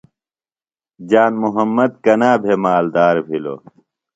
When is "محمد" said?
1.43-1.91